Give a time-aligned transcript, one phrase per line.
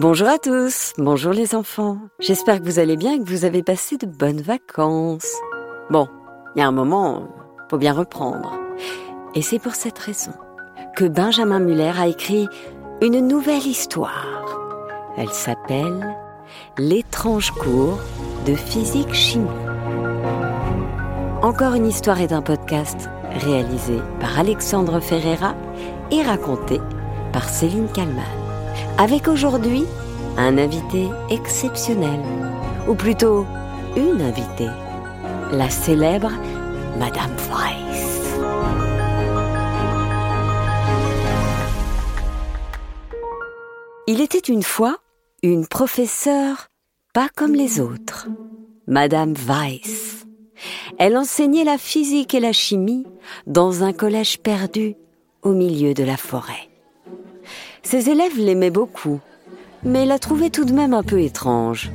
[0.00, 1.98] Bonjour à tous, bonjour les enfants.
[2.20, 5.34] J'espère que vous allez bien et que vous avez passé de bonnes vacances.
[5.90, 6.06] Bon,
[6.54, 7.26] il y a un moment,
[7.68, 8.52] faut bien reprendre.
[9.34, 10.30] Et c'est pour cette raison
[10.94, 12.46] que Benjamin Muller a écrit
[13.02, 14.44] une nouvelle histoire.
[15.16, 16.14] Elle s'appelle
[16.78, 17.98] L'étrange cours
[18.46, 19.48] de physique-chimie.
[21.42, 25.56] Encore une histoire est un podcast réalisé par Alexandre Ferreira
[26.12, 26.80] et raconté
[27.32, 28.47] par Céline Kalman
[28.98, 29.84] avec aujourd'hui
[30.36, 32.20] un invité exceptionnel,
[32.88, 33.46] ou plutôt
[33.96, 34.70] une invitée,
[35.52, 36.32] la célèbre
[36.98, 38.38] Madame Weiss.
[44.08, 44.98] Il était une fois
[45.42, 46.66] une professeure
[47.14, 48.28] pas comme les autres,
[48.86, 50.26] Madame Weiss.
[50.98, 53.06] Elle enseignait la physique et la chimie
[53.46, 54.96] dans un collège perdu
[55.42, 56.67] au milieu de la forêt.
[57.82, 59.20] Ses élèves l'aimaient beaucoup,
[59.82, 61.90] mais la trouvaient tout de même un peu étrange,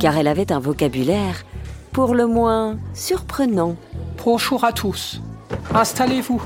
[0.00, 1.44] car elle avait un vocabulaire
[1.92, 3.76] pour le moins surprenant.
[4.24, 5.20] Bonjour à tous.
[5.74, 6.42] Installez-vous.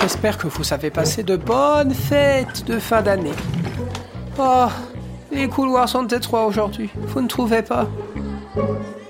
[0.00, 3.34] J'espère que vous avez passé de bonnes fêtes de fin d'année.
[4.38, 4.68] Oh,
[5.30, 7.88] les couloirs sont étroits aujourd'hui, vous ne trouvez pas?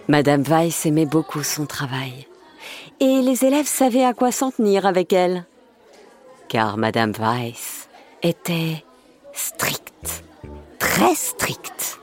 [0.09, 2.27] Madame Weiss aimait beaucoup son travail.
[2.99, 5.45] Et les élèves savaient à quoi s'en tenir avec elle.
[6.49, 7.80] Car Madame Weiss
[8.23, 8.85] était
[9.33, 10.25] stricte,
[10.79, 11.99] très stricte.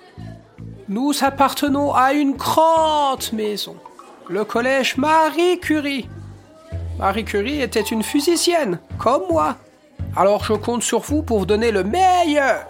[0.90, 3.76] Nous appartenons à une grande maison,
[4.30, 6.08] le collège Marie Curie.
[6.98, 9.58] Marie Curie était une physicienne, comme moi.
[10.16, 12.66] Alors je compte sur vous pour donner le meilleur.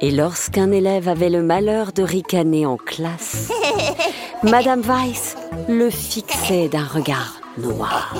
[0.00, 3.50] Et lorsqu'un élève avait le malheur de ricaner en classe,
[4.42, 5.36] Madame Weiss
[5.68, 8.14] le fixait d'un regard noir.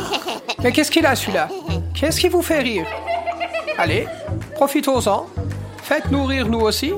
[0.62, 1.48] Mais qu'est-ce qu'il a celui-là?
[1.94, 2.86] Qu'est-ce qui vous fait rire?
[3.78, 4.08] Allez,
[4.56, 5.26] profitons-en.
[5.84, 6.92] Faites-nous rire nous aussi,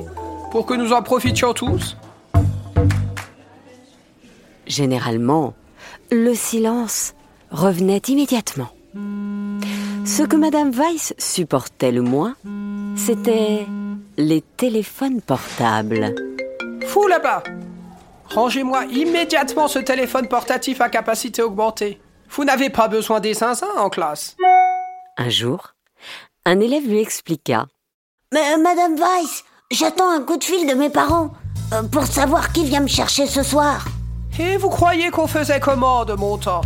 [0.49, 1.95] pour que nous en profitions tous.
[4.65, 5.53] Généralement,
[6.09, 7.13] le silence
[7.51, 8.69] revenait immédiatement.
[10.05, 12.35] Ce que Madame Weiss supportait le moins,
[12.95, 13.67] c'était
[14.17, 16.15] les téléphones portables.
[16.87, 17.43] Fou là-bas
[18.25, 22.01] Rangez-moi immédiatement ce téléphone portatif à capacité augmentée.
[22.29, 24.35] Vous n'avez pas besoin des zinzins en classe.
[25.17, 25.75] Un jour,
[26.45, 27.67] un élève lui expliqua.
[28.33, 31.31] Mais euh, Madame Weiss, j'attends un coup de fil de mes parents
[31.73, 33.85] euh, pour savoir qui vient me chercher ce soir.
[34.39, 36.61] Et vous croyez qu'on faisait comment de mon temps?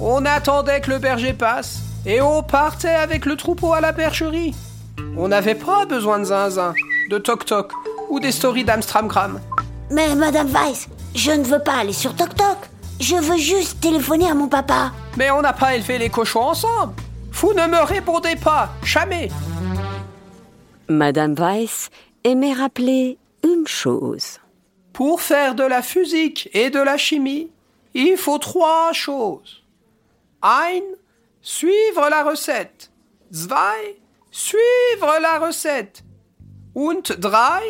[0.00, 4.54] On attendait que le berger passe et on partait avec le troupeau à la bergerie.
[5.16, 6.74] On n'avait pas besoin de zinzin,
[7.10, 7.70] de toc-toc
[8.08, 9.40] ou des stories d'Amstramgram.
[9.90, 12.56] Mais Madame Weiss, je ne veux pas aller sur toc-toc.
[12.98, 14.92] Je veux juste téléphoner à mon papa.
[15.16, 16.94] Mais on n'a pas élevé les cochons ensemble.
[17.42, 19.28] Vous ne me répondez pas, jamais.
[20.88, 21.90] Madame Weiss
[22.22, 24.38] aimait rappeler une chose.
[24.92, 27.50] Pour faire de la physique et de la chimie,
[27.94, 29.64] il faut trois choses.
[30.40, 30.82] Ein,
[31.40, 32.92] suivre la recette.
[33.32, 33.96] Zwei,
[34.30, 36.04] suivre la recette.
[36.76, 37.64] Und drei,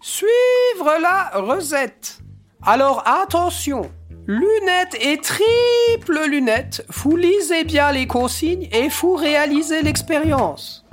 [0.00, 2.20] suivre la recette.
[2.62, 3.90] Alors attention,
[4.28, 10.84] Lunettes et triple lunettes, vous lisez bien les consignes et vous réalisez l'expérience.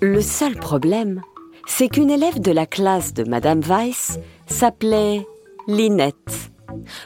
[0.00, 1.22] Le seul problème,
[1.66, 5.26] c'est qu'une élève de la classe de Madame Weiss s'appelait
[5.66, 6.52] Linette.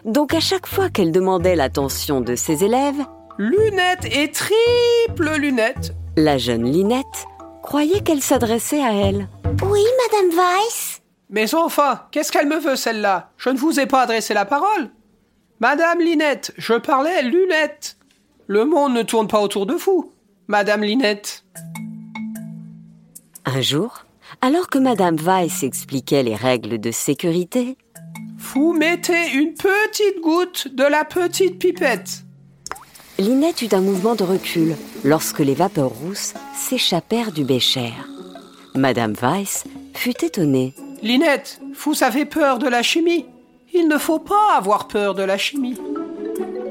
[0.04, 3.02] Donc à chaque fois qu'elle demandait l'attention de ses élèves,
[3.38, 7.26] Lunettes et triple lunettes, la jeune Linette
[7.62, 9.26] croyait qu'elle s'adressait à elle.
[9.64, 9.80] Oui,
[10.10, 10.91] Madame Weiss
[11.32, 13.30] mais enfin, qu'est-ce qu'elle me veut celle-là?
[13.38, 14.90] Je ne vous ai pas adressé la parole.
[15.60, 17.96] Madame Linette, je parlais lunette.
[18.46, 20.12] Le monde ne tourne pas autour de vous,
[20.46, 21.44] Madame Linette.
[23.46, 24.04] Un jour,
[24.42, 27.78] alors que Madame Weiss expliquait les règles de sécurité,
[28.36, 32.24] vous mettez une petite goutte de la petite pipette.
[33.18, 37.92] Linette eut un mouvement de recul lorsque les vapeurs rousses s'échappèrent du bécher.
[38.74, 39.64] Madame Weiss
[39.94, 40.74] fut étonnée.
[41.02, 43.26] Linette, vous avez peur de la chimie
[43.74, 45.76] Il ne faut pas avoir peur de la chimie.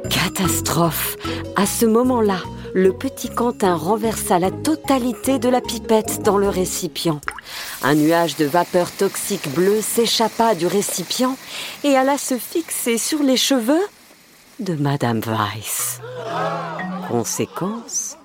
[0.09, 1.17] Catastrophe
[1.57, 2.37] À ce moment-là,
[2.73, 7.19] le petit Quentin renversa la totalité de la pipette dans le récipient.
[7.83, 11.35] Un nuage de vapeur toxique bleue s'échappa du récipient
[11.83, 13.85] et alla se fixer sur les cheveux
[14.61, 15.99] de Madame Weiss.
[17.09, 18.17] Conséquence,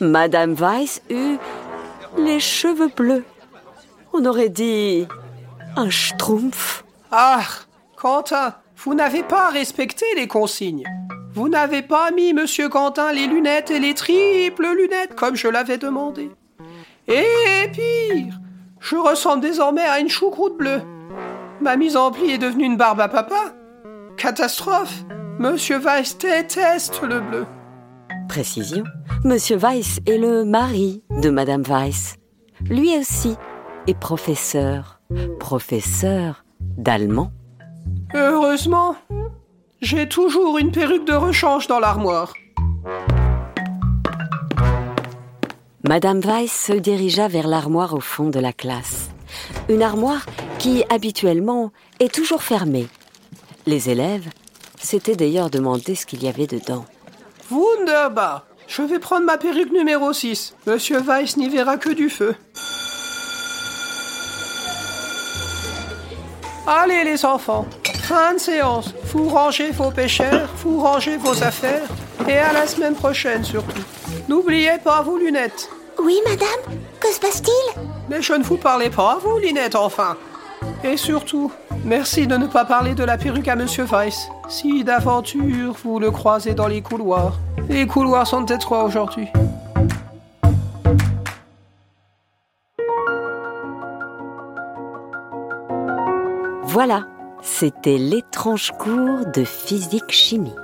[0.00, 1.38] Madame Weiss eut
[2.18, 3.24] les cheveux bleus.
[4.12, 5.06] On aurait dit
[5.76, 7.42] un schtroumpf Ah,
[7.96, 10.84] Quentin, vous n'avez pas respecté les consignes.
[11.34, 15.78] Vous n'avez pas mis, monsieur Quentin, les lunettes et les triples lunettes comme je l'avais
[15.78, 16.30] demandé.
[17.08, 18.34] Et pire,
[18.80, 20.82] Je ressemble désormais à une choucroute bleue.
[21.60, 23.54] Ma mise en pli est devenue une barbe à papa.
[24.16, 25.04] Catastrophe
[25.38, 27.46] Monsieur Weiss déteste le bleu.
[28.28, 28.84] Précision,
[29.24, 32.16] Monsieur Weiss est le mari de Madame Weiss.
[32.68, 33.36] Lui aussi
[33.86, 35.00] est professeur,
[35.38, 37.32] professeur d'allemand.
[38.14, 38.96] Heureusement,
[39.80, 42.32] j'ai toujours une perruque de rechange dans l'armoire.
[45.88, 49.10] Madame Weiss se dirigea vers l'armoire au fond de la classe.
[49.68, 50.24] Une armoire
[50.58, 52.86] qui, habituellement, est toujours fermée.
[53.66, 54.28] Les élèves
[54.78, 56.84] s'étaient d'ailleurs demandé ce qu'il y avait dedans.
[57.50, 60.56] Wunderbar Je vais prendre ma perruque numéro 6.
[60.66, 62.34] Monsieur Weiss n'y verra que du feu.
[66.66, 67.66] Allez les enfants,
[68.04, 68.94] fin de séance.
[69.12, 71.88] Vous rangez vos pêcheurs, vous rangez vos affaires,
[72.28, 73.82] et à la semaine prochaine surtout.
[74.28, 75.68] N'oubliez pas vos lunettes.
[75.98, 77.82] Oui, madame Que se passe-t-il?
[78.08, 80.16] Mais je ne vous parlais pas à vous, Linette, enfin.
[80.84, 81.50] Et surtout,
[81.84, 84.28] merci de ne pas parler de la perruque à Monsieur Weiss.
[84.48, 87.38] Si d'aventure vous le croisez dans les couloirs.
[87.68, 89.28] Les couloirs sont étroits aujourd'hui.
[96.72, 97.04] Voilà,
[97.42, 100.54] c'était l'étrange cours de physique-chimie,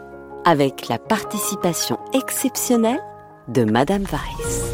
[0.46, 3.00] avec la participation exceptionnelle
[3.49, 4.72] de Madame Weiss.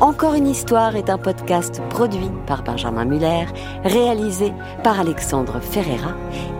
[0.00, 3.44] Encore une histoire est un podcast produit par Benjamin Muller,
[3.84, 6.14] réalisé par Alexandre Ferreira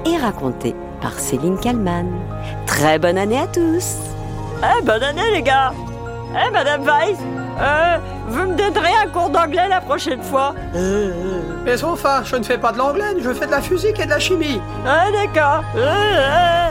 [0.05, 2.13] et raconté par Céline Kallmann.
[2.67, 3.97] Très bonne année à tous
[4.63, 5.73] Eh, bonne année les gars
[6.35, 7.17] Eh, Madame Weiss
[7.59, 7.99] euh,
[8.29, 10.55] Vous me donnerez un cours d'anglais la prochaine fois
[11.65, 14.11] Mais enfin, je ne fais pas de l'anglais, je fais de la physique et de
[14.11, 14.61] la chimie.
[14.87, 15.63] Ah, d'accord.
[15.77, 16.69] Euh, euh.